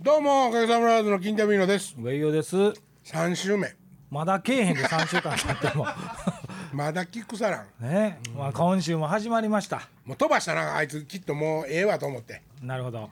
[0.00, 1.96] どうもおかげさまラーズの金田美乃です。
[1.98, 2.56] ウェイヨです。
[3.04, 3.74] 3週目。
[4.08, 5.84] まだけえへんで3週間経っても。
[6.72, 9.88] まだキックサランね、まあ、今週も始まりました。
[10.04, 12.40] もう飛ばしたなあいつきっともうええわと思って。
[12.62, 13.10] なるほど、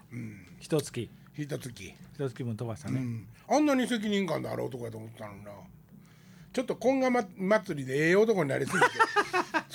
[0.60, 1.10] 一月。
[1.36, 1.94] 一月。
[2.14, 3.26] 一月分飛ばしたね、うん。
[3.48, 5.50] あんなに責任感のある男やと思ってたのにな。
[6.52, 8.86] ちょっと今が、ま、祭りでええ男になりすぎて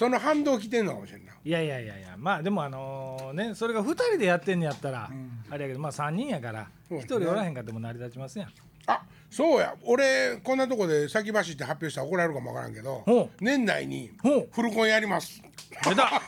[0.01, 1.33] その反動来てんのかもしれんな。
[1.45, 5.11] いやいやいやいやまあでもあのねそれが2人でやってんのやったら、
[5.47, 8.49] あれやけどまあ3人やから1そうですね人おらへんかっても成り立ちますやん。
[8.87, 9.75] あそうや。
[9.83, 14.49] 俺こんなとこで先走って発表したら怒られるかもわからんけど年内にほう。
[14.51, 15.39] フルコンやります。
[15.87, 16.19] 出た。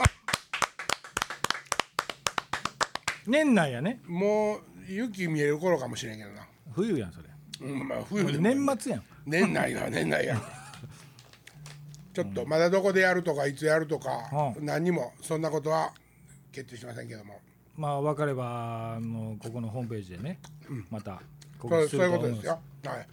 [3.25, 4.01] 年内やね。
[4.05, 7.29] もう雪見える頃かもしれんけどな、冬やんそれ。
[7.61, 8.39] うん、まあ冬でも。
[8.39, 9.03] 年末やん。
[9.25, 10.39] 年内は年内や
[12.13, 15.91] ちょっとまだどこでやるとかいつやるとか、う何にもそんなことは
[16.51, 17.39] 決定しませんけども。
[17.75, 20.39] まあ分かればあのここのホームページでね、
[20.91, 21.21] また
[21.57, 22.59] こそうそういうことですよ。
[22.85, 22.97] はい。
[22.97, 23.07] はい。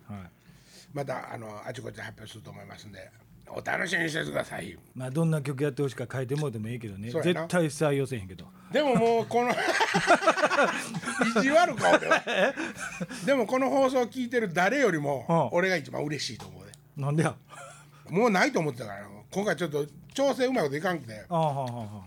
[0.93, 3.11] またあのあちこちで発表すると思いますんで
[3.47, 4.77] お楽しみにしててください。
[4.95, 7.11] まあどんな曲やってほしいか書いてもらってもいいけどね。
[7.11, 8.45] 絶対採用せえへんけど。
[8.71, 9.55] でももうこの意
[11.43, 12.23] 地悪か俺は。
[13.25, 15.59] でもこの放送聞いてる誰よりもうん。
[15.59, 16.73] 俺が一番嬉しいと思うで。
[16.97, 17.35] なんでや？
[18.11, 21.25] もうないと思ってたから今回ちょっと調整うまいこといかんくて。
[21.29, 22.03] ああはあはあは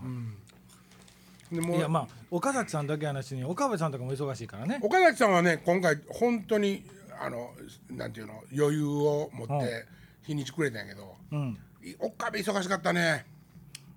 [1.51, 4.79] でもいやまあ岡崎さんだけ話に岡部さんとかも忙しいからね。
[4.81, 6.83] 岡崎さんはね今回本当に
[7.21, 7.51] あの
[7.91, 9.85] なんていうの余裕を持うんって
[10.23, 11.57] 日にちくれたんやけど、うん。
[11.83, 13.25] い岡部忙しかったね。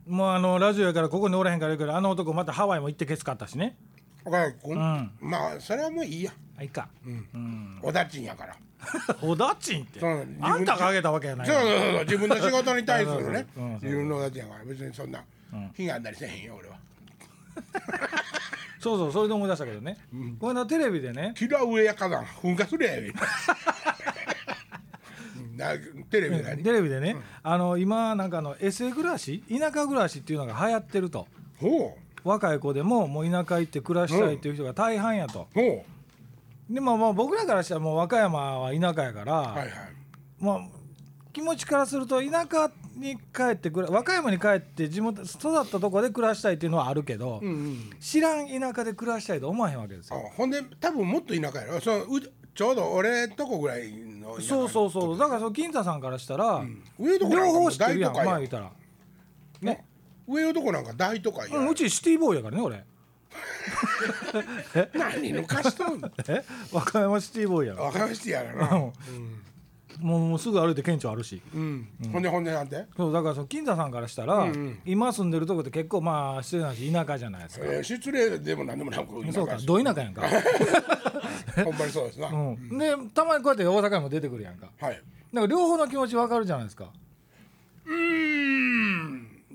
[0.07, 3.77] もうあのラジオやからここにおらへんから言うけどあの男またハワイも行ってけつかったしね
[4.27, 5.11] 岡崎君、ん？
[5.21, 6.33] まあそれはもういいや。
[6.59, 8.57] あいいか、うん、おだちんやから。
[9.23, 10.01] おだちんって。
[10.01, 10.27] そう。
[10.41, 13.47] あんたがあげたわけやないそうそうそうそう自分の仕事に対するね。
[13.57, 13.75] うん。
[13.75, 15.23] 自分のおだちんやから別にそんな
[15.75, 16.77] 被害あんだりせえへんよ俺は。
[18.81, 19.97] そうそうそれで思い出したけどね、
[20.39, 21.33] この間テレビでね。
[21.37, 22.99] キラ上や火山噴火するやん。
[25.39, 25.57] うん。
[25.57, 25.73] な
[26.11, 26.63] テレビで何？
[26.63, 31.27] テレビでね、あの今なんかあのエセ暮らし田舎暮らしっていうのが流行ってると。
[31.59, 35.48] ほ若い子でももう田舎行って暮らしたいっていう人が大半やと。
[36.69, 39.70] でもまあ僕らからしたらもう和歌山は田舎やから、うはいはい。
[40.41, 40.61] まあ
[41.33, 47.91] 気持ちからすると田舎に帰ってくら和歌山に帰って地元育ったとこで暮らしたいっていうのはあるけど、うんうん。
[48.01, 50.31] 知らん田舎で暮らしたいと思わへんわけですあよ。
[50.35, 51.81] ほんで多分もっと田舎やろ。
[51.81, 52.20] そのう
[52.55, 55.19] ちょうど俺とこぐらいのそうそうそう。
[55.19, 56.65] だからその金太さんからしたら、
[56.98, 58.73] 上とこ両方知ってるやん大都会やまあ言ったら。
[59.61, 59.85] ね、
[60.29, 62.85] 上のとこなんか大都会や、うん、うちシティボーイやからね俺。
[64.95, 66.11] 何抜かしとんの？
[66.29, 66.45] え？
[66.73, 68.92] 和歌山シティボーイやから分かりましてやからな。
[70.01, 71.41] もうもうすぐ歩いて県庁あるし。
[71.55, 74.79] うん、ほんでほんでなんて、そうだからその金太さんからしたら、んうん。
[74.85, 80.23] 今住んでるとこって結構まあ失礼な話田舎じゃないですか、えー失礼でも何でもなくそうかど田舎やんか、
[81.65, 84.69] ほんまにそうですな、うん、でたまにこうやって大阪にも出てくるやんか。
[84.79, 84.92] はい。
[84.92, 86.91] だから両方の気持ち分かるじゃないですか。
[87.86, 88.66] うーん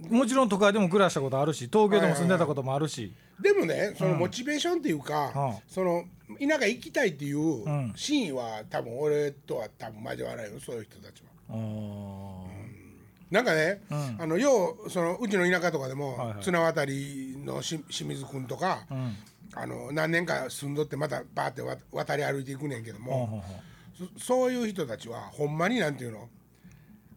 [0.09, 5.55] もちろん都会でも暮らしたことあるし東京でも住んでたこともあるし、でもねそのモチベーションっていうか、うん。
[5.67, 6.05] その
[6.39, 7.93] 田舎行きたいっていううん。
[7.95, 11.55] 真意は多分俺とは多分交わらないよそういう人たちは。
[13.29, 14.17] なんかね、うん。
[14.19, 16.43] あのようそのうちの田舎とかでも、はいはい。
[16.43, 19.15] 綱渡りのし清水君とか、うん。
[19.53, 23.43] あの何年か住んどってまたバーってわ渡り歩いていくねんけども、んほん。
[24.17, 26.29] そそういう人たちはほんまになんていうの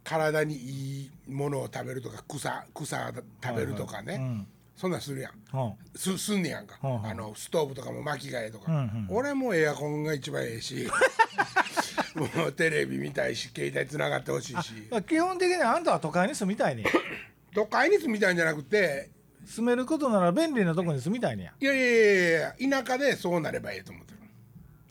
[0.05, 4.47] 体にいいものを食べるとか草草食べるとかね、うん。
[4.77, 5.33] そんなんするやん。
[5.97, 9.07] すすんねやんか、はあのストーブとかも巻き替えとか、うんうん。
[9.09, 10.87] 俺もエアコンが一番ええし
[12.15, 14.75] もうテレビ見たいし携帯つながってほしいし。
[15.09, 16.87] 基本的にあんたは都会に住みたいねん
[17.55, 19.11] 都会に住みたいんじゃなくて
[19.47, 21.53] 住めることなら便利なとこに住みたいねや。
[21.61, 24.19] いやいやいやいや田舎でそうなればいいと思ってる、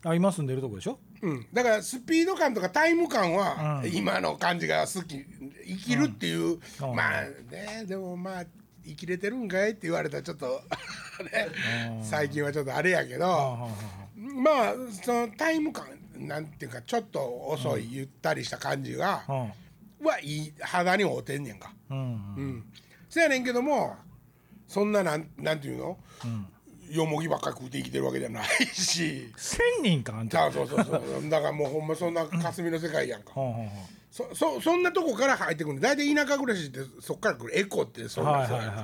[0.03, 0.97] あ今住んでるとこでしょ？
[1.23, 3.95] うん、だからスピード感とかタイム感はうん。
[3.95, 5.25] 今の感じが好き
[5.65, 6.95] 生きるっていう、うん。
[6.95, 8.43] まあねでもまあ
[8.85, 10.61] 生きれてるんかいって言われたらちょっと
[11.23, 13.69] ね最近はちょっとあれやけど、
[14.17, 15.87] まあそのタイム感
[16.17, 19.47] なんていうかちょっと遅い、ゆったりした感じが、あは
[20.03, 21.73] はいい肌に合うてんねんか。
[21.89, 21.99] あうん。
[21.99, 22.03] う
[22.41, 22.63] ん。
[23.09, 23.95] せやねんけども
[24.67, 25.97] そんななんなんていうの、
[26.93, 29.31] よもぎばっかり食うて生きてるわけじゃないし。
[29.35, 30.51] 千人かあんた。
[30.51, 31.29] そうそうそうそう。
[31.29, 33.67] だからもうほんまそんな霞の世界やんか、 はあは
[34.11, 35.79] そそそんなとこから入ってくる。
[35.79, 38.81] 大体田舎暮らしってそっから来るエコってそんあなはいはいはいそうやんか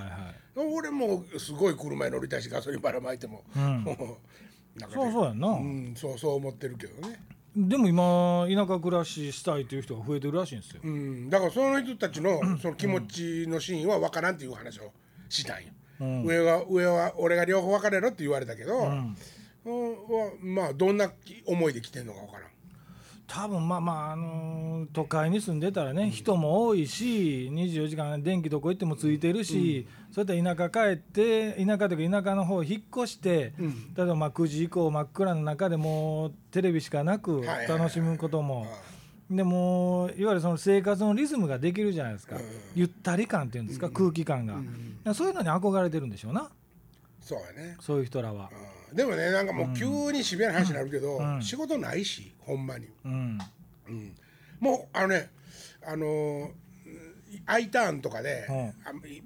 [0.62, 0.74] はい。
[0.74, 3.86] 俺もすごい車に乗りたいしガソリンばらまいても、うなん。
[4.92, 7.20] そうそうやんな、うん、そうそう思ってるけどね、
[7.56, 14.92] でも今田舎暮らししたいという人が増えてるらしいんですよ、うん、だからその人たちのその気持ちのシーンは分からんっていう話を
[15.28, 19.18] したんよ、うん上は上は俺が両方分かれろって言われたけど、ん。
[19.66, 21.12] うんはまあどんな
[21.46, 22.50] 思いで来てんのかわからん。
[23.28, 33.94] 多分まあまあ、あのー都会に住んでたらね、人も多いし24時間電気どこ行ってもついてるし、そういった田舎帰って田舎というか田舎の方引っ越して、うん。
[33.94, 38.66] 例えばまあ9時以降真っ暗の中でもうテレビしかなくはいはいはい楽しむことも。
[38.68, 38.99] あ
[39.30, 42.42] でもういわゆるその生活のリズムができるじゃないですか、うん
[42.76, 45.16] ゆったり感っていうんですか、空気感が、うん。
[45.16, 46.50] そういうのに憧れてるんでしょうな。
[47.22, 47.78] そうやね。
[47.80, 48.50] そういう人らは、
[48.92, 48.96] うん。
[48.96, 51.42] でもねなんかもう急にシビアな話になるけど、うん。
[51.42, 53.40] 仕事ないしほんまに、うん。
[53.88, 54.16] うん、
[54.60, 55.30] もうあのね
[55.86, 56.52] あのー
[57.46, 58.48] I ターンとかで、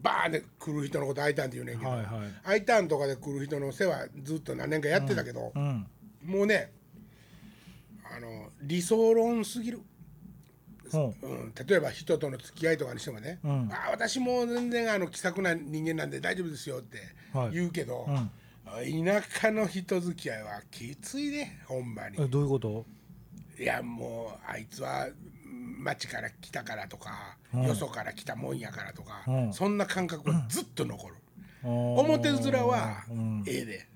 [0.01, 2.09] バーンで来る人のこと I ターンって言うねんけど、はいはい。
[2.43, 5.87] I ターンとかで来る人の世話ずっと何年かやってたけど、うん。
[6.25, 6.73] もうね
[8.15, 9.83] あの理想論すぎる、ほ
[10.97, 13.69] うん、例えば人との付き合いとかにしてもね、うん。
[13.71, 16.97] あ私も全然あの気さくな人間なんで大丈夫ですよって
[17.33, 17.51] はい。
[17.51, 18.31] 言うけど、うん。
[19.05, 22.17] 田舎の人付き合いはきついねほんまに。
[22.19, 22.85] えどういうこと？
[23.59, 25.07] いやもうあいつは
[25.79, 27.63] 町から来たからとか、うん。
[27.63, 29.53] よそから来たもんやからとか、うん。
[29.53, 31.15] そんな感覚はずっと残る、
[31.63, 33.43] 表表面はうん。
[33.45, 33.87] ええで、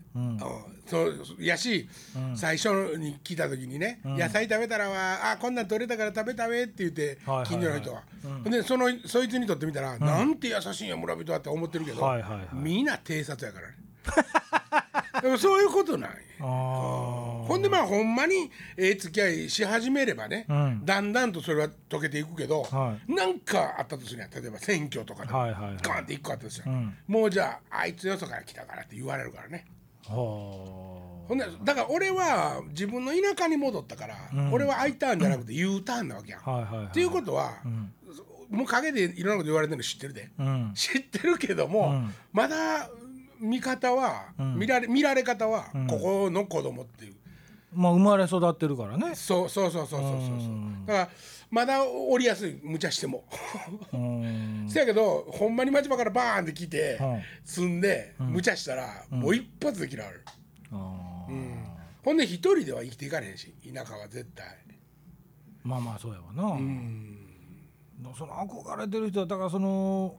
[0.87, 2.37] そうやし、うん。
[2.37, 4.17] 最初に来た時にね、うん。
[4.17, 7.47] 野菜食べたらはあこんなん取れたから食べたべって言って、はいはいはい。
[7.47, 8.51] 近所の人は、うん。
[8.51, 12.47] でそのそいつにとってみたら、なんて優しいんや村人はって思ってるけど、はいはいはい。
[12.53, 13.75] みんな偵察やからね。
[15.21, 20.85] でもそういうことなんやあほんでまあほんまにええ付き合いし始めればね、うん。
[20.85, 24.29] だんだんとそれは解けていくけど、はなんかあったとするやん。
[24.29, 25.77] 例えば選挙とかで、はいはいはい。
[25.81, 26.77] ガーンって一個あったとするやん。
[26.77, 26.97] うん。
[27.07, 29.65] もうじゃああいつよそから来たからって言われるからね
[30.15, 34.53] ほんでだから俺は自分の田舎に戻ったから、うん。
[34.53, 36.41] 俺は I ターンじゃなくて U ターンなわけやん。
[36.45, 36.85] あはいはいはい。
[36.87, 37.91] っていうことは、ん。
[38.49, 40.71] もう陰でいろんなこと言われてるの知ってるで、うん。
[40.73, 42.13] 知ってるけども、うん。
[42.31, 42.89] まだ
[43.39, 44.55] 見方は、うん。
[44.57, 45.87] 見られ見られ方は、ん。
[45.87, 47.15] ここの子供っていう
[47.77, 49.13] まあ生まれ育ってるからね。
[49.13, 50.11] そうそうそうそうそうそう。
[50.11, 50.85] そううん。
[50.87, 51.09] だから
[51.51, 53.23] まだ降りやすい無茶しても。
[53.93, 54.65] うん。
[54.69, 60.25] せやけどほんまに町場からバーンって来て、うん住んで、無茶したら、もう一発で嫌われる、
[60.71, 61.65] うん。
[62.03, 64.45] ほんで一人では生きていかれへんし田舎は絶対。
[65.63, 67.17] まあまあそうやわな、うん。
[68.17, 70.17] その憧れてる人はだからその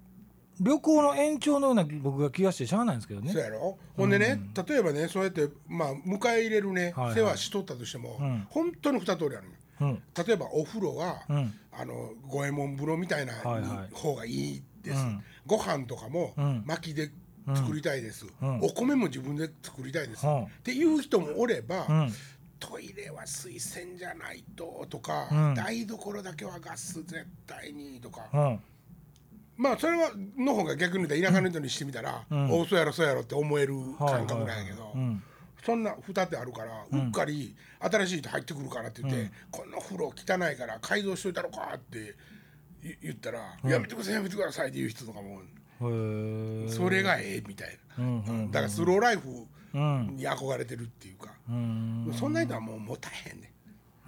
[0.60, 3.32] 旅行の延長のような僕が気がしてしゃあないんですけどね。
[3.32, 3.78] そうやろ？
[3.96, 7.14] ほんでね、例えばねそうやってまあ迎え入れるね、はいはい。
[7.16, 8.46] 世話しとったとしても、うん。
[8.50, 9.52] 本当に二通りあるのよ。
[9.80, 10.02] うん。
[10.26, 11.54] 例えばお風呂が、うん。
[11.72, 13.94] あの五右衛門風呂みたいなはいはい。
[13.94, 15.22] 方がいいです、うん。
[15.46, 16.62] ご飯とかもうん。
[16.66, 17.10] 薪で
[17.54, 18.60] 作りたいです、うん。
[18.60, 20.42] お米も自分で作りたいです、うん。
[20.42, 22.12] っていう人もおれば、うん。
[22.58, 25.54] トイレは水洗じゃないととか、うん。
[25.54, 28.60] 台所だけはガス絶対にとか、うん
[29.58, 32.50] まあそれはの方が逆に言田舎の人にしてみたら、うん。
[32.50, 35.22] おうそうやろそうやろって思える感覚なんやけど、うん。
[35.66, 42.14] そんな二手あるから、うっかり新しい人入ってくるからって言って、この風呂汚いから改造しといたのかって
[42.82, 45.40] 言言ったら、やめてくださいやめてくださいっていう人とかも、
[46.68, 50.16] それがええみたいな、だからスローライフうん。
[50.16, 52.10] に憧れてるっていうか、うん。
[52.14, 53.52] そんな人はもう持たへんね。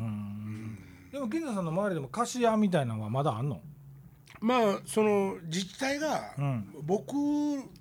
[0.00, 0.78] うん。
[1.12, 3.60] でも金田さんの周りでも菓子屋みたいなのはまだあんの？
[4.40, 6.66] まあその自治体が、うん。
[6.82, 7.14] 僕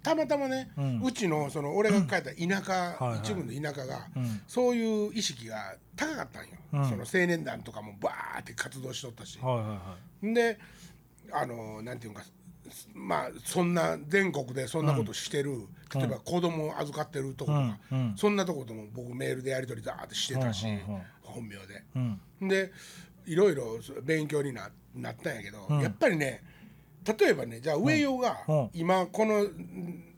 [0.04, 4.42] たまたまね、ううんちのその俺が帰った田舎、一部の田舎が、うん。
[4.48, 6.90] そういう意識が高かったんよ、うん。
[6.90, 9.40] その青年団とかもバーって活動しとったし、
[10.22, 10.60] で
[11.32, 12.24] あのなんていうか
[12.94, 17.78] まあそんな全国でそんなことしてる、例えば子供を預かってるとことか、
[18.16, 20.68] そんなとことも僕メールでやり取りザーってしてたし、
[21.24, 21.84] 本名で。
[21.96, 22.00] う
[22.46, 22.48] ん。
[22.48, 22.72] で
[23.32, 25.82] いろいろ勉強にななったんやけど、うん。
[25.82, 26.44] やっぱりね
[27.06, 28.70] 例えばねじゃあ上用がうん。
[28.74, 29.46] 今この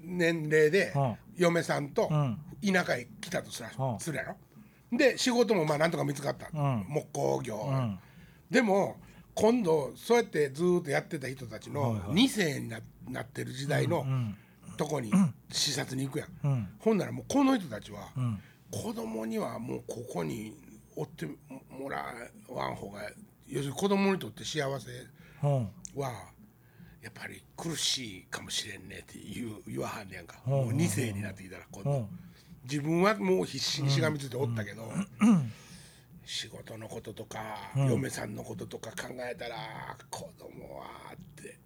[0.02, 1.16] 年齢でうん。
[1.36, 2.38] 嫁さんとうん。
[2.74, 4.00] 田舎へ来たとすらうん。
[4.00, 4.36] するやろ？
[4.98, 6.86] で仕事もまあなんとか見つかった、うん。
[6.88, 8.00] 木工業、うん。
[8.50, 8.98] でも
[9.34, 12.26] 今度そうやってずーっとやってた人たちのはいはい。
[12.26, 14.38] 2世にななってる時代のうん。
[14.78, 15.12] とこに
[15.52, 16.68] 視察に行くやん、うん。
[16.80, 18.40] ほんならもうこの人たちはうん。
[18.72, 20.56] 子供にはもうここに
[20.96, 22.06] おってもら
[22.48, 23.02] わん方が
[23.48, 24.90] 要するに子供にとって幸せ
[25.44, 25.70] うん。
[25.96, 26.32] は
[27.02, 30.54] やっぱり苦しいかもしれんねって言う言わはんねやんか、うん。
[30.54, 32.08] もう2世になってきたら今度、うん。
[32.64, 34.84] 自分はもう必死にしがみついておったけど、
[36.26, 41.58] 仕事のこととか、嫁さんのこととか考えたら子供はって。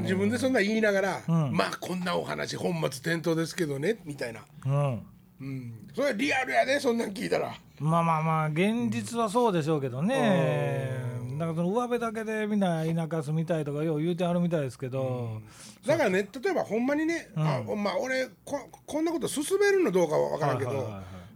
[0.00, 1.52] 自分でそんな言いながら、うん。
[1.52, 4.44] まあこんなお話本末転倒ですけどねみたいな、
[5.42, 5.48] うん。
[5.48, 7.54] うん、それリアルやでそんなん聞いたら。
[7.80, 10.92] まあまあまあ現実はそうでしょうけどね、
[11.32, 15.42] だからその上辺だけでみんな田舎住みたいとかよう言うてはるみたいですけど、
[15.84, 20.70] だからね例えばほんまにね、あまあ俺ここんなこと進めるのどうかは分からんけど、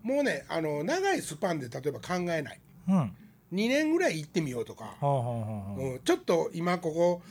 [0.04, 2.60] もうねあの長いスパンで例えば考えない。
[2.88, 2.96] うん。
[2.96, 3.10] は
[3.52, 7.22] 2年ぐらい行ってみようとか、うん、ちょっと今ここ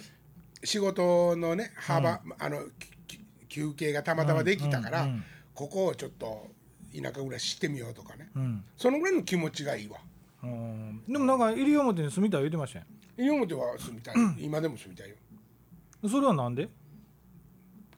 [0.63, 2.61] 仕事のね幅、あの
[3.49, 5.23] 休憩がたまたまできたから、うんうんうん。
[5.53, 6.47] ここをちょっと
[7.01, 8.29] 田舎暮らししてみようとかね。
[8.35, 8.63] うん。
[8.77, 9.97] そのぐらいの気持ちがいいわ。
[10.43, 11.03] うん。
[11.07, 12.85] でもなんか西表に住みたい言ってましたよ
[13.17, 15.15] 西表は住みたい、 今でも住みたいよ。
[16.09, 16.69] それはなんで？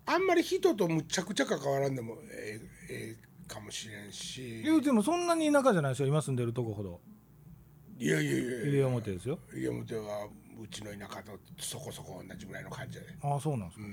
[0.05, 4.61] あんまり人とむちゃくちゃ関わらんでもええええかもしれんし。
[4.63, 6.07] 言うてもそんなに田舎じゃないですよ。
[6.07, 6.99] 今住んでるとこほど。
[7.99, 8.41] いやいやいや。
[8.65, 9.39] 西表ですよ。
[9.53, 10.27] 西表は
[10.61, 13.89] うちの田舎とそこそこ同じぐらいの感じやで、ああそうなんですか、あ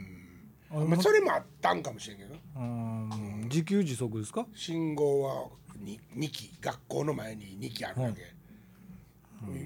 [0.75, 2.35] まあ、それもあったんかもしれんけど。
[2.57, 3.41] うん。
[3.45, 4.47] 自給自足ですか？
[4.55, 8.35] 信号は 2, 2基学校の前に2基あるだけ、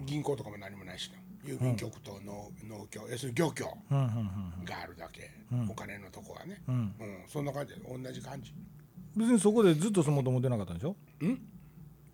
[0.05, 1.19] 銀行とかも何もないしな。
[1.45, 3.99] 郵便局と農,、農協要するに漁協うん。
[3.99, 4.05] うん。
[4.59, 4.65] うん。
[4.65, 5.31] があるだけ、
[5.69, 6.75] お金のとこはね、うん。
[6.75, 7.25] うん。
[7.29, 8.53] そんな感じで同じ感じ。
[9.17, 10.97] 別にそこでずっと住もうと思ってなかったんでしょ？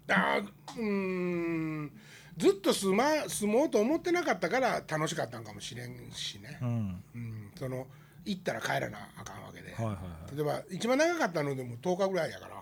[0.08, 1.92] あーうーん。
[2.36, 7.04] ずっと住,、ま、住もうと思ってなかったから楽しかったんかもしれんしね、うん。
[7.14, 7.52] うん。
[7.56, 7.86] その
[8.24, 10.00] 行ったら帰らなあかんわけで、はいはいは
[10.32, 10.36] い。
[10.36, 12.54] 例えば一番長かったのでも10日ぐらいやから。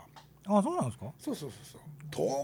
[0.58, 1.06] あそうなんですか？
[1.18, 1.80] そうそうそうそう。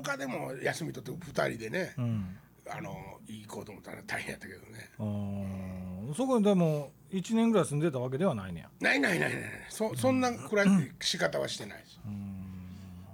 [0.01, 2.39] 10日でも休み取って2人でね、うん。
[2.71, 4.91] あの行こうと思ったら大変やったけどね。
[4.99, 6.15] あー。
[6.15, 8.71] そこでも1年ぐらい住んでたわけではないねや。
[8.81, 9.51] ないないないないない。
[9.69, 12.01] そそんな暮らし仕方はしてないです、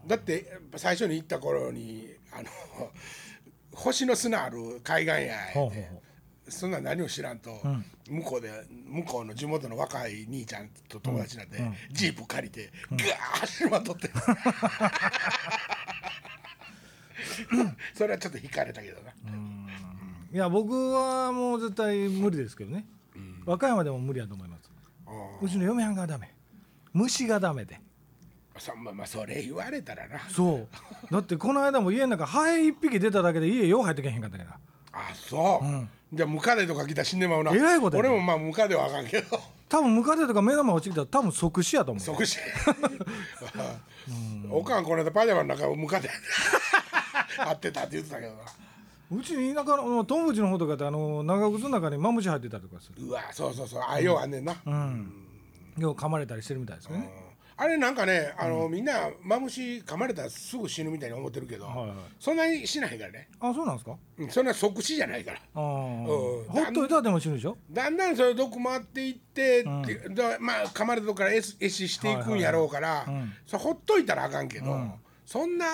[0.07, 2.49] だってやっぱ最初に行った頃にあの
[3.73, 6.03] 星の砂ある海岸やほうほうほ
[6.49, 7.61] そんなん何も知らんと、
[8.09, 8.51] 向こうで
[8.87, 11.59] 向こうの地元の若い兄ちゃんと友達になって、
[11.91, 13.07] ジープ借りてガーッ
[13.41, 14.11] 走りまとって、
[17.95, 19.11] それはちょっと引かれたけどな、
[20.33, 22.85] いや僕はもう絶対無理ですけどね、
[23.47, 24.71] 和歌山でも無理やと思います。
[25.09, 26.33] うんうちの嫁はんがダメ。
[26.93, 27.81] 虫がダメで。
[28.59, 30.21] そまあまあそれ言われたらな。
[30.29, 30.69] そう。
[31.11, 34.59] だってこの間も家の中ハエ一匹出ただけで家よう入ってけへんかったから
[34.93, 35.65] あそう、
[36.15, 37.53] じゃあムカデとか来たら死んでまうな。
[37.53, 39.41] えらいことやで俺もまあムカデはあかんけど。
[39.69, 42.39] 多分ムカデとか目の前落ちてきたら多分即死やと思う即死
[44.51, 46.11] おかんこの間パジャマの中をムカデ
[47.39, 48.39] 合 ってたって言ってたけどな。
[49.11, 54.53] うちに田舎の友達の方とかってあの長靴の中にマムシ入ってたりとかするうわそうそうそうあようあんねんな、
[55.79, 57.11] よう噛まれたりしてるみたいですよね、
[57.57, 61.97] あれなんかねあの、みんなマムシ噛まれたらすぐ死ぬみたいに思ってるけど、はいはい。
[62.19, 63.97] そんなにしないからね、あそうなんですか？
[64.19, 65.41] うんそんな即死じゃないから。
[65.55, 65.61] あー。
[65.61, 66.45] うん。
[66.45, 67.57] ほっといたらでも死ぬでしょ？
[67.71, 73.07] だんだんそれ毒回っていって、ってだまあ噛まれたとこからえ死壊していくんやろうから、
[73.47, 74.77] それほっといたらあかんけど、
[75.25, 75.67] そんな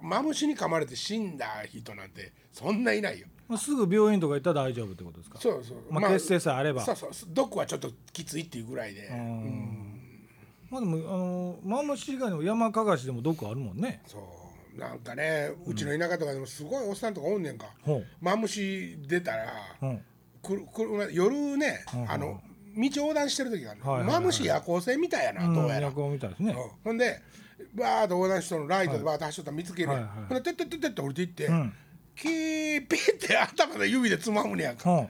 [0.00, 3.26] マムシに噛まれて死んだ人なんてそんないないよ。
[3.48, 5.38] まあすぐ病院とか行ったら大丈夫ってことですか？
[5.38, 5.78] そうそう。
[5.90, 6.82] まあ血清さえあれば。
[6.82, 7.10] そうそう。
[7.28, 9.10] 毒はちょっときついっていうぐらいで。
[10.72, 14.00] まあでもあのマムシ以外にも山かがしでも毒あるもんね。
[14.06, 14.18] そ
[14.74, 14.80] う。
[14.80, 17.66] なんかね、うちの田舎とかでもすごいおっさんとかおんねんか。
[17.82, 18.06] ほう。
[18.22, 19.52] マムシ出たら、
[19.82, 19.86] う。
[19.86, 20.00] ん
[20.42, 22.40] くるくる夜ね、あの
[22.74, 24.20] 道横断してる時があるの、はいはいはい。
[24.20, 25.80] マムシ夜行性みたいやな、どうやら。
[25.82, 26.70] 夜行みたいですね、うん。
[26.82, 27.20] ほんで
[27.74, 31.72] バーッと横断しとるのライトでバーッと走っとったら見つけるやん、はいはいほんでてってってってって降りていって、ん。
[32.16, 35.08] キーピーって頭で指でつまむねやんか、ほ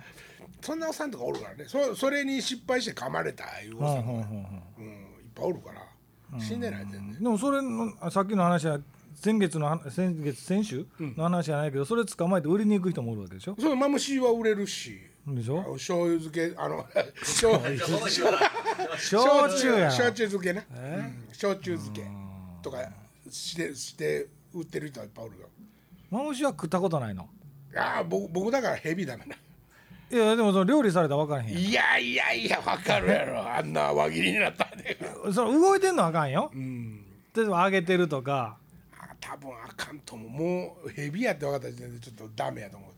[0.60, 1.64] そんなおっさんとかおるからね。
[1.66, 4.91] そそれに失敗して噛まれたいうおっさんが、うん、
[5.34, 8.78] ぱいおるから死んでない全然、うでもそれのあさっきの話は
[9.14, 13.56] 先月の話先月先週の話じゃないけど、それ捕まえて売りに行く人もおるわけでしょ？
[13.60, 14.98] そのマムシは売れるし。
[15.26, 15.62] でしょ？
[15.74, 16.84] 醤油漬けあの
[17.20, 17.60] 醤
[18.98, 21.28] 焼酎やん焼酎漬けな、うん。
[21.32, 22.06] 焼酎漬け
[22.62, 22.78] とか
[23.30, 25.48] してして売ってる人はいっぱいおるよ。
[26.10, 27.28] マムシは食ったことないの？
[27.76, 29.16] ああ僕僕だからヘビだ。
[29.16, 31.62] めないやでもその料理されたら分からへんやん。
[31.62, 33.56] いやいやいやわかるやろ。
[33.56, 34.98] あんな輪切りになったんで
[35.32, 37.04] その動いてんのはあかんよ、うん。
[37.34, 38.56] 例えば揚げてるとか。
[38.98, 40.30] あ多分あかんと思う。
[40.30, 42.90] もうヘビやって分かった時点でちょっとダメやと思う。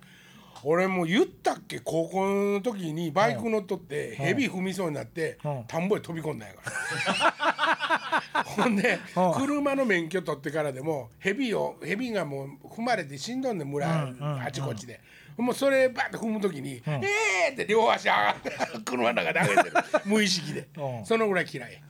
[0.66, 5.64] 俺もう言ったっけ高校の時にバイク乗っとってヘビ踏みそうになってうん。
[5.66, 8.42] 田んぼへ飛び込んだんやから。
[8.44, 9.34] ほんでうん。
[9.34, 15.00] 車の免許取ってからでもヘビをヘビがもう踏まれて死んどんねん村あちこちで。
[15.36, 18.52] もうそれバッて踏む時に「えー!」って両足上がって
[18.84, 19.76] 車の中で上げてる。
[20.06, 20.68] 無意識で。
[20.76, 21.04] うん。
[21.04, 21.82] そのぐらい嫌い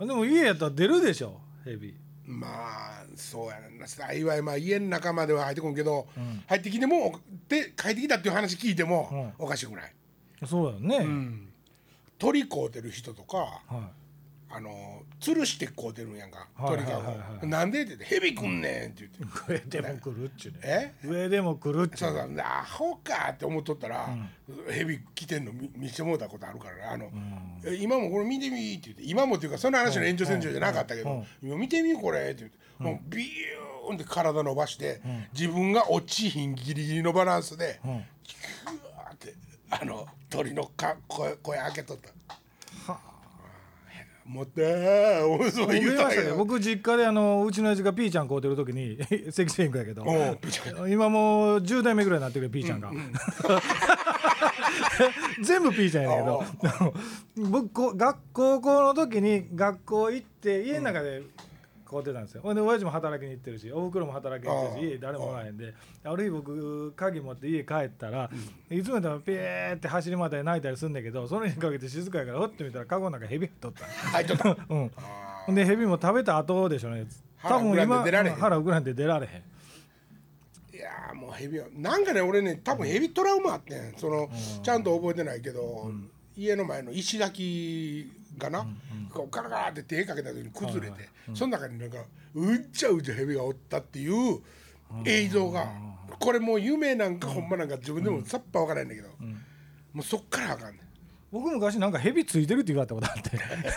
[0.00, 1.94] でも家やったら出るでしょヘビ
[2.26, 3.86] まあそうやな。
[3.86, 6.06] 幸いまあ家の中までは入ってこんけど、
[6.46, 9.92] 入ってきてもで帰ってきたっていう話聞いても、おかしくない、
[10.46, 11.06] そうやね、
[12.18, 13.90] 鳥飼うてる人とかは
[14.56, 16.46] あの吊るしてこう出るんやんか。
[16.54, 17.16] はい鳥かはいはい。
[17.16, 19.08] はごなんでって言って「蛇来んねん」って
[19.48, 19.74] 言って。
[19.74, 20.94] 上でも来るっちゅうねえ？
[21.04, 22.40] 上でも来るっちゅそううそう。
[22.40, 24.08] アホかって思っとったら、
[24.70, 26.76] 蛇来てんの見見せてもらったことあるから。
[26.76, 27.10] ねあの、
[27.64, 28.74] え今もこれ見てみ？
[28.74, 29.02] って言って。
[29.04, 32.30] 今もっていうかその話の延長線上じゃなかったけど、今見てみこれ？
[32.30, 35.00] って言って、もうビューンって体伸ばして、
[35.32, 37.80] 自分が落ちひんギリギリのバランスで、
[38.22, 39.34] キューって
[39.70, 42.10] あの鳥のか声声開けとった。
[44.26, 48.96] 持ってーそう言うた僕実家であのうちの親父がピーちゃん買うてる時に
[49.30, 50.02] 関西行やけど
[50.88, 52.90] 今もう10代目ぐらいになってるよピーちゃんが、
[55.42, 56.44] 全部ピーちゃんやねんけど
[57.50, 61.22] 僕こ学高校の時に学校行って家の中で
[61.84, 62.42] 買うてたんですよ。
[62.42, 65.74] ほんで親父も働きに行ってるしおふくろも働きに行ってるし家誰もおらへんで。
[66.04, 68.30] ある日僕鍵持って家帰ったら、
[68.70, 73.84] いつもでもピーって走り回ったり泣いたりするんだけどその日にかけて静かやからほってみたらカゴの中ヘビ取った。
[73.86, 74.48] 入っとった。
[74.68, 74.90] うん。
[75.46, 77.06] ほんでヘビも食べた後でしょうね。
[77.42, 78.36] 多分今腹膨らんで出られへん。
[78.36, 79.42] 腹膨らんで出られへん。
[80.74, 83.94] いやーもうヘビはなんかね俺ね多分ヘビトラウマあってん。
[83.96, 84.28] その
[84.62, 85.90] ちゃんと覚えてないけど、
[86.36, 88.66] 家の前の石垣がな、
[89.12, 91.98] こうガラガラって手かけた時に崩れて、その中になんか
[92.34, 94.40] うっちゃうちゃヘビがおったっていう
[95.04, 95.66] 映像が、
[96.18, 99.08] これもう夢なんかほんまなんか自分でもさっぱ分からないんだけど、
[99.92, 100.84] もうそっからあかんねん。
[101.32, 103.30] 僕昔なんかヘビついてるって言われたことあって。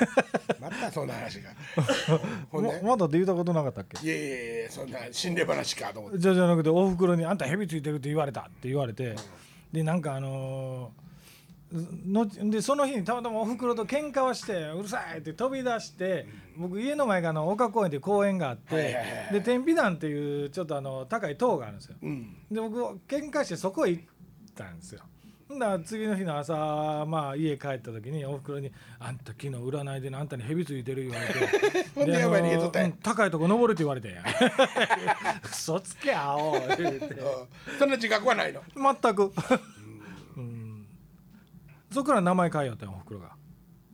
[0.61, 1.49] またそんな話が。
[2.51, 4.05] ほんで、ままだって言ったことなかったっけ？
[4.05, 6.19] いやいやいやそんな心霊話かと思って。
[6.19, 9.15] じゃじゃなくておふくろに「あんたヘビついてるって言われた」って言われて。
[9.71, 11.06] でなんかあのー
[11.71, 18.97] のでその日にたまたまおふくろと喧嘩をして「うるさい!」って飛び出して僕家の前があの丘公園っていう公園があって
[19.31, 21.95] で天美団っていうちょっとあの高い塔があるんですよ。
[22.01, 22.37] うん。
[22.49, 24.03] で僕喧嘩してそこへ行っ
[24.55, 25.01] たんですよ。
[25.49, 28.69] だら次の日の朝、まあ、家帰った時におふくろに
[28.99, 32.87] 「あんた昨日占いでなあんたに蛇ついてる」言われて ほんでやばい逃げとったんや。
[32.89, 34.09] うん高いとこ登るって言われて。
[34.09, 34.23] ん や
[35.43, 37.05] 嘘つけ青言うて。
[37.05, 37.79] うん。
[37.79, 38.61] そんな自覚はないの？
[38.75, 39.31] 全く、うん、
[41.91, 43.35] そこから名前変えよったんよおふくろが。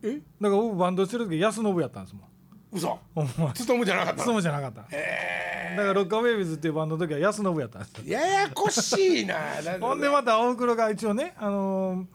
[0.03, 0.13] え？
[0.13, 2.23] だから僕バンドしてる時安信やったんですもん。
[2.71, 2.99] 嘘？
[3.13, 4.81] ほんまつとむじゃなかったそうのじゃなかった。
[4.81, 9.35] だへからロッカーベイビーズっていうバンドの時は安信やったんですややこしいな。
[9.63, 9.87] なんか。
[9.87, 12.05] ほんでまたおふくろが一応ね、あのー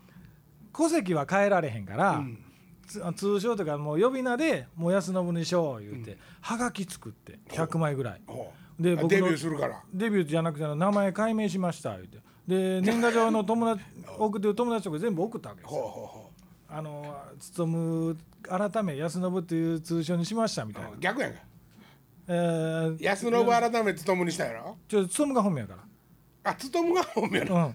[0.76, 2.22] 戸籍は変えられへんから、
[2.86, 8.20] つ通称とかもう呼び名で「もう安信にしよう」言うて、はがき作って100枚ぐらい。
[8.28, 8.82] ほう。
[8.82, 9.82] で僕のあデビューするから。
[9.92, 13.84] デビューじゃなくて名前改名しました言うてで年賀状の友達
[14.18, 16.30] 送ってる友達とか全部送ったわけですほうよほうほ
[16.70, 20.88] あの勤改め安信っていう通称にしましたみたいな。
[20.90, 21.40] う、逆やんか。
[22.28, 24.76] えー、安信改めつとむにしたんやろ？
[24.88, 25.76] ちょ勤が本名やか
[26.44, 27.74] あつとむが本名らうなん。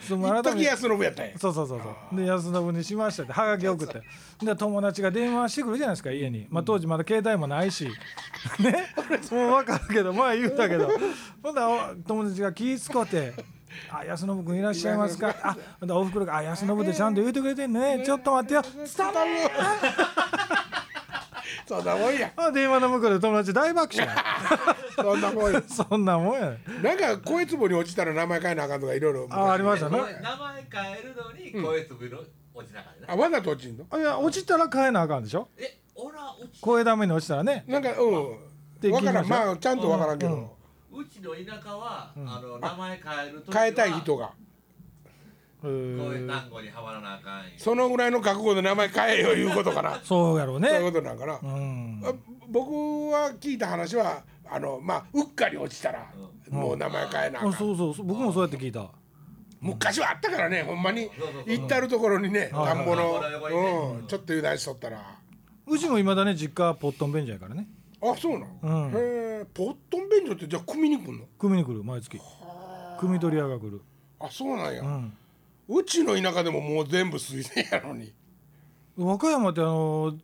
[0.00, 1.38] 勤 一時改め安信やったんや。
[1.38, 2.16] そうそうそうそう。
[2.16, 4.02] で安信にしましたってはがき送って。
[4.44, 7.88] で友達が電話してくるじゃないですか家に、まあ、当時まだ携帯もないし。
[8.60, 8.94] ね。
[9.30, 10.90] もう分かるけどまあ言うたけど。
[11.42, 13.32] ほんだらお友達が気ぃ使って
[13.90, 15.56] 「あ安信君いらっしゃいますか」あ
[15.90, 18.02] おふくろが「あ安信ってちゃんと言うてくれてんね。
[18.04, 18.62] ちょっと待ってよ」
[18.96, 19.30] 伝わる
[21.66, 22.30] そんなもんや。
[22.36, 24.14] あ電話の向こうで友達大爆笑。
[24.96, 25.62] そんなもんや。
[25.68, 26.50] そんなもんや。
[26.50, 30.04] ねなんか声つぼに落ちたら名前変えなあかんとかいろいろあありましたね名
[30.36, 32.18] 前変えるのに声つぶの
[32.54, 33.98] 落ちながらなあわざと落ちんの？
[33.98, 35.48] いや落ちたら変えなあかんでしょ。
[35.56, 37.64] え俺はうち声ダメに落ちたらね。
[37.66, 38.92] なんかうん。
[38.92, 39.26] わからん。
[39.26, 40.32] まあちゃんとわからんけうん。
[40.32, 40.53] ど
[40.96, 44.32] うちの田舎は、あの名前変えると変えたい人が。
[45.62, 45.98] うー。
[45.98, 47.50] こういう単語にはまらなあかんよ。
[47.56, 50.00] そのぐらいの覚悟で名前変えよいうことかな。
[50.04, 50.68] そうやろうね。
[50.68, 52.02] そういうことなんかなうん。
[52.04, 52.12] あ
[52.48, 52.70] 僕
[53.10, 56.06] は聞いた話はあのまあうっかり落ちたら
[56.50, 57.50] もう名前変えなあかん。
[57.50, 58.06] あそうそうそう。
[58.06, 58.88] 僕もそうやって聞いた。
[59.60, 61.06] 昔はあったからねほんまに。
[61.06, 61.44] そうそうそう。
[61.46, 63.40] 行ってあるところにねはい田んぼの田ん。
[63.40, 64.06] ぼの横にねうん。
[64.06, 65.18] ちょっと油断しとったら。
[65.66, 67.66] うちもいまだね実家ポットン便所やからね
[68.10, 68.92] あそうなうん。
[68.92, 69.02] のへ
[69.42, 71.24] えポットン便所ってじゃあ組みに来んの？
[71.38, 72.20] 組みに来る毎月。
[72.98, 73.80] 組み取り屋が来る。
[74.20, 74.82] あそうなんや。
[74.82, 75.12] うん。
[75.68, 78.12] うちの田舎でももう全部水田やのに。
[78.96, 80.14] 和歌山ってあの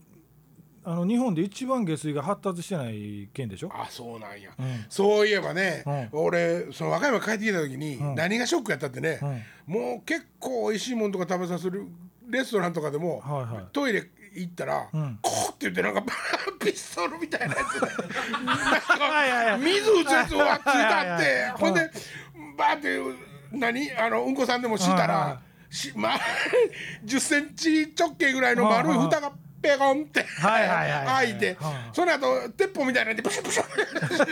[0.82, 3.70] あの日本で一番下水が発達してない県でしょ？
[3.74, 4.50] あそうなんや。
[4.58, 4.84] うん。
[4.88, 8.14] そういえばねう俺その和歌山帰ってきた時にん。
[8.14, 9.18] 何がショックやったってね
[9.66, 11.86] もう結構美味しいもんとか食べさせる
[12.28, 13.64] レストランとかでもはいはい。
[13.72, 15.18] トイレ行ったらん。
[15.22, 16.02] コーって言ってなんか
[16.60, 17.86] ピストルみたいなやつで。
[19.64, 21.90] 水打つやつがついたってほんで
[22.56, 23.00] バーって
[23.52, 23.92] 何？
[23.96, 25.40] あのうんこさんでもしたら
[25.70, 26.20] しまあ
[27.04, 33.64] 10センチ直径ぐらいの丸い蓋がペコンって開いてはいその後鉄砲みたいなんでプシュプシュ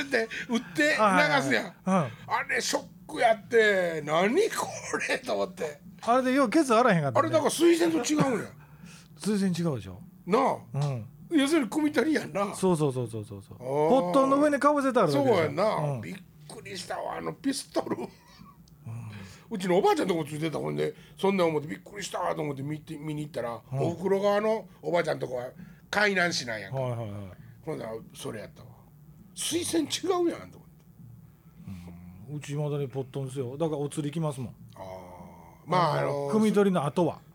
[0.02, 1.74] って打って流すやん。
[1.86, 1.94] うん。
[1.94, 2.10] あ
[2.48, 4.68] れショックやって何こ
[5.08, 5.18] れ？
[5.18, 5.80] と思って。
[6.02, 8.48] あれでようケツあらへんかった、ね、あれだから水仙と違うんや
[9.18, 10.00] 全然違うでしょ。
[10.26, 10.56] なあ。
[10.74, 11.06] うん。
[11.30, 12.54] 要するに汲み取りやんな。
[12.54, 13.58] そうそうそうそうそうそう。
[13.58, 13.58] ー。
[13.58, 16.00] ポットの上にかぶせてあるだそうやんな、うん。
[16.00, 16.14] びっ
[16.48, 17.96] くりしたわあのピストル、
[19.50, 25.50] うちのおばあちゃんとこついてたほんでそんなん思ってびっくりしたと思って見て見に行ったら、おふくろ側のおばあちゃんとこは
[25.90, 27.10] 海南市なんやんか、はいはいはい。
[27.64, 28.68] ほんならそれやったわ。
[29.34, 30.68] 水栓違うやんと思って。
[32.30, 33.56] うちまだにポットンですよ。
[33.56, 34.54] だからお釣り来ますもん。
[34.74, 34.82] あー。
[35.66, 37.14] まああの汲み取りの後は。
[37.14, 37.27] あー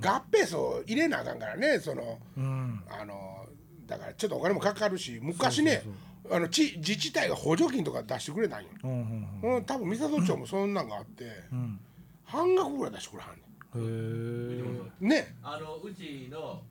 [0.00, 2.82] 合併層入れなあかんからねそのうん。
[2.88, 3.46] あの
[3.86, 5.82] だからちょっとお金もかかるし昔ね
[6.30, 8.90] あの地自治体が補助金とか出してくれたんよ、うん
[9.42, 11.80] うんうん、多分三郷町もそんなんがあって、うん。
[12.24, 13.42] 半額ぐらい出してくれはんね
[13.74, 13.78] へ
[15.02, 15.36] えんね。
[15.42, 16.62] あのうちの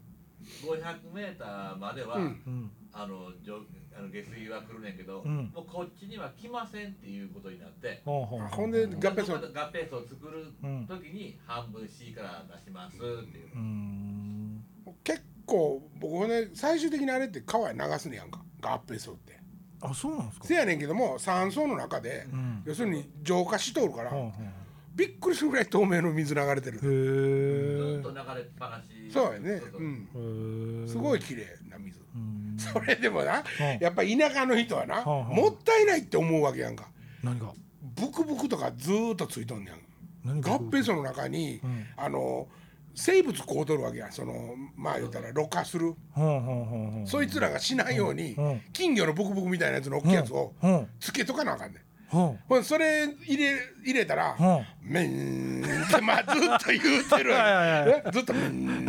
[0.63, 2.23] 500メーターまでは、うん。
[2.23, 2.71] うん。
[2.93, 3.59] あの上
[3.97, 5.51] あの下水は来るねんけど、うん。
[5.53, 8.01] もうこっちには来ませんっていうことになって。
[8.05, 10.53] ほうほうほうほんで合併層合併層を作る
[10.87, 13.55] 時に半分 C から出しますっていう。
[13.55, 13.57] う。
[13.57, 14.63] ん。
[15.03, 18.41] 結構僕ね最終的にあれって川へ流すねやんか。
[18.61, 19.37] 合併層って。
[19.81, 20.47] あそうなんですか？
[20.47, 22.63] せやねんけども酸素の中で、ん。
[22.65, 24.11] 要するに浄化しとるから、
[24.95, 26.77] びっくりするぐらい透明の水流れてる。
[26.77, 29.11] へずっと流れっぱなし。
[29.13, 29.61] そうやね。
[29.71, 29.81] そう
[30.83, 30.87] ん。
[30.87, 32.26] すごい綺麗な水、うん
[32.73, 33.43] それでもな、ん。
[33.79, 36.89] やっぱ田舎の人はな、もったいないって思うわけやんか。
[37.23, 37.51] 何が？
[37.95, 39.75] ブクブクとかずーっとついとんねん。
[40.23, 41.85] 何が合併層の中に、ん。
[41.95, 42.47] あの
[42.99, 45.93] 生物こうとるわけやそのまあ言ったらろ過する、
[47.05, 50.53] そいつらがしないように、うん金魚のブクブクみたいなやつの大きいやつを
[50.99, 57.33] つけとかなあかんねんほほんでそれ入れ入れたらうほう「めん」ってまあずっと言うてる
[58.11, 58.87] ずっと「めん」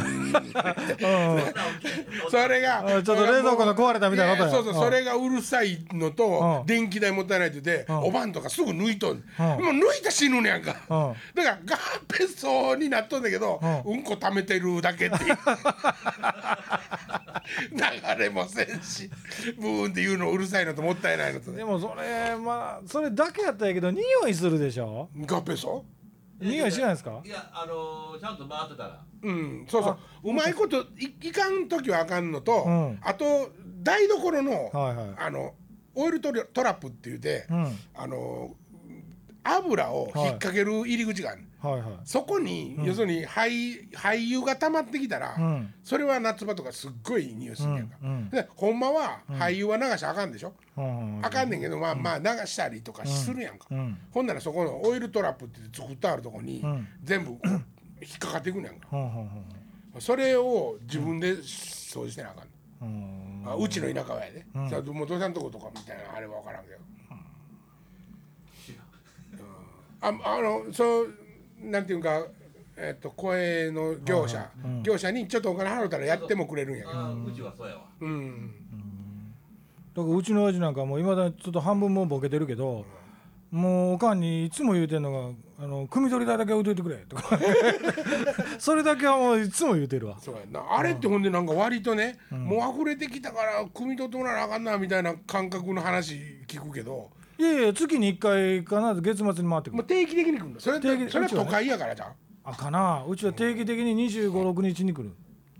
[2.31, 4.51] それがあちょっと冷蔵庫の壊れたみたいなことや。
[4.51, 4.81] そうそううん。
[4.81, 6.67] それがうるさいのとうん。
[6.67, 7.97] 電気代もったいないって言ってん。
[7.97, 9.23] おばんとかすぐ抜いとん。
[9.39, 10.77] もううん抜いたら死ぬねやんか。
[10.89, 11.43] うん。
[11.43, 11.79] だから合
[12.09, 15.39] 併層になっとんだけどううんこ溜めてるだけっていう
[17.71, 19.11] 流れもせんし。
[19.59, 21.53] ブーンって言うのうるさいのともったいないのと。
[21.53, 25.09] でもそれまあそれだけやったらやけど匂いするでしょ？
[25.17, 25.85] 合併層
[26.41, 27.21] 匂いしないですか？
[27.25, 29.05] いや、あのーちゃんと回ってたら。
[29.23, 29.99] うんそうそう。
[30.31, 32.99] うまいこといいかん時はあかんのと、うん。
[33.03, 33.51] あと
[33.83, 35.09] 台所の、はいはい。
[35.19, 35.55] あの
[35.95, 37.79] オイルトラトラップって言うて、うん。
[37.95, 38.55] あの
[39.43, 41.91] 油を引っ掛ける入り口がある、はいはい。
[42.05, 45.75] そこに、要するに廃廃油が溜まってきたら、うん。
[45.83, 48.31] それは夏場とかすっごい匂いするんやんか、うんうん。
[48.31, 53.99] でほんまは廃油は流しゃあかんでしょ、うんあかんねんけどまあまあ流したりとかするやんか、うん。
[54.13, 56.89] ほんならそこのオイルトラップって作ってあるとこに、ん。
[57.03, 58.87] 全部引っかかっていくねやんか。
[58.89, 62.47] ほんほんほんそれを自分で掃除してなあかん、
[62.83, 63.43] うん。
[63.45, 66.77] あうちの田舎はやで、さあ元さんとことかみたいなあれは分からんけど、
[67.11, 67.19] うん。
[70.01, 71.15] ああのそう
[71.63, 72.27] なんていうか
[72.77, 74.49] えっと声の業者、
[74.83, 76.87] 業者にちょっとお金払うたらやってもくれるんや。
[76.87, 77.83] けど、うちはそうやわ。
[78.01, 78.55] うん、
[79.95, 82.85] だからうちの親父なんかもいまだにちょっと半分もうボケてるけど
[83.51, 87.39] もうおかんにいつも言うてんのが「あの汲み取り代だけ置いといてくれ」とか。
[88.61, 90.19] それだけはもういつも言うてるわ。
[90.21, 90.63] そうやんな。
[90.71, 96.15] あれってほんでなんか割とね、もう溢れてきたから汲み取ってもらわなあかんなみたいな感覚の話
[96.47, 99.77] 聞くけどいやいや月に1回必ず月末に回ってくる。
[99.77, 100.61] もう定期的に来るの？
[100.61, 102.13] それ定期それは都会やからじゃん？
[102.45, 103.05] あかな。
[103.07, 105.13] うちは定期的に2 5 6日に来る。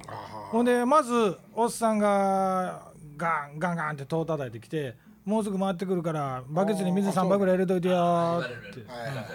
[0.09, 0.13] あ
[0.51, 8.91] ほんでまずおっさんがガンガンガンって戸を叩いてきてもうすぐ回ってくるからバケツに水あー3杯ぐらい入れといてよって。
[8.91, 9.27] はいはいはい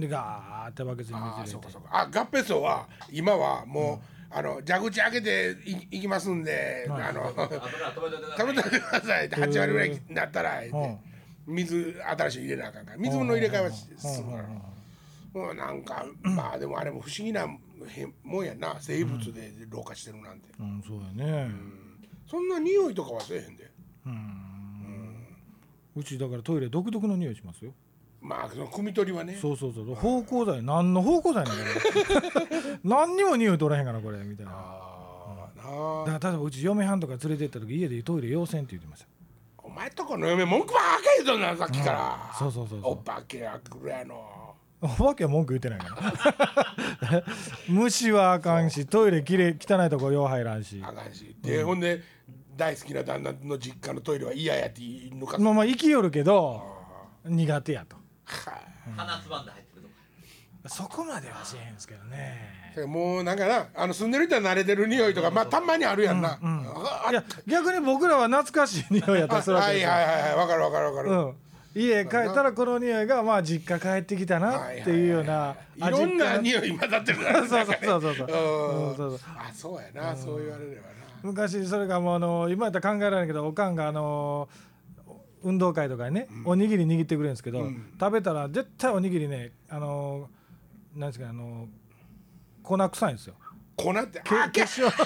[0.00, 1.72] でガーってバケツにああ水入れて。
[1.72, 2.00] そうかそうか。
[2.00, 7.92] あ合併層は今はもう、あの蛇口開けてい行きますんで、あのあとから
[8.36, 8.70] 止めといてください。
[8.70, 10.98] 食べておいてくださいって8割ぐらいになったら、うん
[11.48, 12.98] 水新しい入れなあかんから。
[12.98, 14.48] 水の入れ替えはしするから、
[15.32, 17.46] もうなんかまあでもあれも不思議な
[18.22, 18.76] もんやな。
[18.80, 20.82] 生物で老化してるなんて、うん。
[20.86, 21.50] そうやね。
[22.30, 23.70] そんな匂いとかはせえへんで。
[25.96, 27.72] うちだからトイレ独特の匂いしますよ。
[28.20, 29.36] まあその汲み取りはね。
[29.40, 29.94] そうそうそう。
[29.94, 30.62] 芳香剤。
[30.62, 31.64] 何の芳香剤なんだ
[32.84, 34.52] 何にも匂い取らへんからこれみたいな。
[34.52, 36.04] ああなあ。
[36.06, 39.06] だから例えばうち嫁はんとか連れてった時家でトイレ要せんって言ってました。
[39.06, 39.17] お
[39.78, 42.92] 前とこの嫁文句ばっかり言うとんなさっきから、そうそうそうそう。
[42.94, 44.56] お化けが来るやの。
[44.80, 46.14] お化けは文句言ってないか
[47.00, 47.24] ら
[47.68, 50.82] 虫はあかんしトイレきれい汚いとこよう入らんし。
[50.84, 51.36] あかんし。
[51.42, 52.02] で、ほんで
[52.56, 56.60] 大好きな旦那の実家のトイレは嫌やって言い抜かす、まあまあ生きよるけど
[57.24, 57.96] 苦手やと。
[58.24, 59.64] はい鼻つまんで入っ。
[60.68, 62.58] そこまではしへんすけどね。
[62.86, 71.34] もうなんかなあの住んでる人は慣れてる匂いとかまあたまにあるやんな、あいや逆に僕らは懐かしい匂いやったらそれははいはいはいはいわかるわかるわかる、うん。
[71.74, 78.28] 家帰ったらこの匂いがまあ実家帰ってきたなっていうような、いろんなあ実家匂い混ざってるからそうそうそうそうそう。
[78.28, 78.32] う
[78.86, 78.90] ん。
[78.90, 79.20] うんそうそう。
[79.36, 80.88] あそうやな、そう言われればな。
[81.22, 84.48] 昔それがもうあの今やったら考えられないけどおかんがあの
[85.42, 90.28] 運動会とかにね、おにぎり握ってくれるんですけど、食べたら絶対おにぎりねあの
[90.98, 91.68] なんですかあの
[92.62, 93.34] 粉臭いんですよ。
[93.76, 94.90] 粉って化粧。
[94.90, 94.98] 化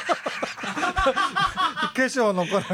[1.94, 2.32] 粧。
[2.32, 2.58] の粉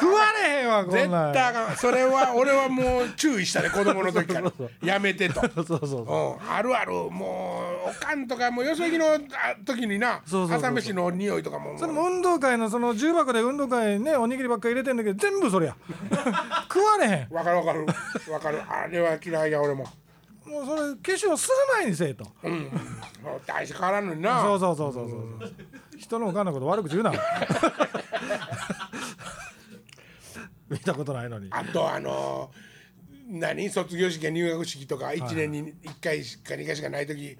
[0.00, 1.32] 食われへんわこ絶んなん。
[1.34, 1.76] 対あかん。
[1.76, 4.50] それは俺はもう注意したね子供の時から。
[4.82, 5.40] やめてと。
[5.40, 6.36] そうそうそうう。
[6.42, 9.18] ん、あるあるもうおかんとかもうよそ行きのあ
[9.66, 15.76] 時になそうそう朝飯の匂いとかもそれも運動会のその重箱で運動会ねおにぎりばっかり入れてんだけど全部それや。
[16.72, 17.34] 食われへん。
[17.34, 17.86] わかるわかる。
[18.32, 18.62] わかる。
[18.66, 19.86] あれは嫌いや俺も
[20.46, 22.26] もうそれ化粧する前にせえと。
[22.42, 22.52] うん。
[23.22, 24.42] もう大して変わらんのにな。
[24.42, 25.10] そうそうそうそう。
[25.10, 25.52] そう
[25.98, 27.12] 人のおかんのこと悪口言うな。
[30.68, 31.48] 見たことないのに。
[31.50, 32.50] あとあの
[33.28, 33.68] 何？
[33.70, 37.38] 卒業式や入学式とか1年に1回しか2回しかない時、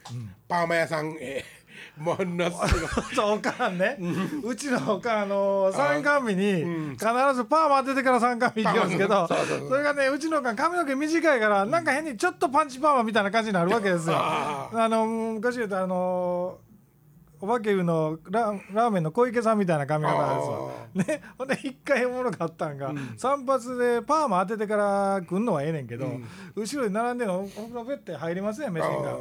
[0.48, 1.61] パーマ屋さん、えー
[1.98, 3.98] ものすごいそうおかんね、
[4.42, 9.28] うちのおかんあの参観日に必ずパーマ当ててから参観日行きますけど
[9.68, 14.16] それがねうちのおかん髪の毛短いからなんか変にちょっとパンチパーマみたいな感じになるわけですよ。
[14.16, 16.58] ああの昔言うとあの
[17.42, 20.70] お化け湯のララーメンの小池さんみたいな髪型ですわ。
[20.94, 26.06] ね、ほんで一回おもろかったんが、散髪でパーマ当ててから来んのはええねんけど、
[26.54, 29.16] 後ろに並んでんのお風呂ペッて入りますね目線が。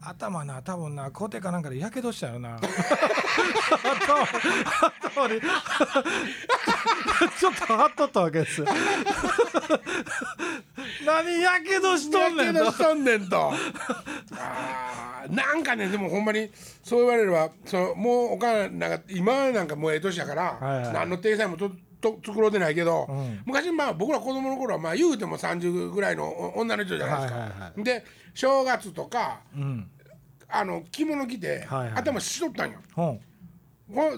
[0.00, 2.56] 頭な多分なコテかなんかでやけどしたよな。
[2.62, 4.26] 頭
[5.02, 5.40] 頭に。
[7.38, 8.60] ちょっと張っとったわけです。
[8.60, 8.66] よ
[11.06, 12.60] 何やけどしとやんねんと。
[12.60, 13.52] けどしとんねんと。
[15.30, 16.50] なんかねでもほんまに
[16.84, 23.42] そう言われればそのもうおかんなんか今なんかもうええ年やから、はいはい何の体裁もとと作ろうてないけど、ん。
[23.44, 28.04] 昔まあ僕ら子供の頃はまあ言うても30ぐらいのお女の人じゃないですか、はいはいはで
[28.34, 29.90] 正月とかうん。
[30.48, 32.78] あの着物着て、はいはい頭しとったんよ。
[32.94, 33.20] ほ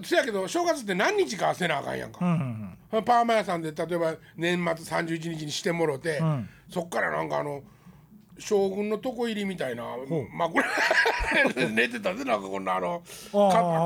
[0.02, 6.48] せやけど正月って何日かせなあかんやんか、うんうんパーマ屋さんで例えば年末31日にしてもろて、ん。
[6.70, 7.62] そっからなんかあの
[8.38, 9.84] 将軍の床入りみたいな
[10.32, 10.64] 枕
[11.74, 13.02] 寝てたでなんかこんなあの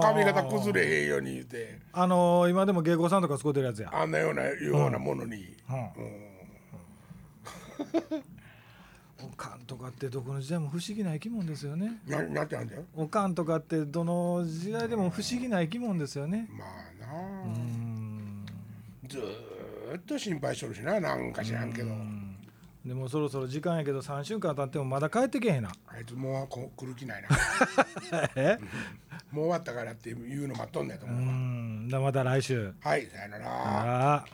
[0.02, 1.78] 髪型崩れへんように言うて。
[1.92, 3.90] あのー今でも芸妓さんとか使ってるやつや。
[3.92, 5.56] あんなようなようなものに、
[9.22, 12.00] おかんとかってどこの時代も不思議な生き物ですよね。
[12.06, 12.84] ななんてなんだよ。
[12.94, 16.48] おかんとかってどの時代でも不思議な生き物ですよね。
[16.50, 16.68] まあ
[17.14, 18.46] なうーん。
[19.08, 21.90] ずーっと心配しとるしななんか知らんけど
[22.84, 25.70] でもそろそろ時間やけど3週間経ってもまだ帰ってけへんな。
[25.86, 27.28] あいつもうこ来る気ないな
[28.34, 28.58] え？
[29.30, 30.12] もう終わったからってい
[30.44, 31.86] うの待っとんねんとう思う、ん。
[31.88, 32.74] じゃあまた来週。
[32.80, 34.24] はいさよならああ。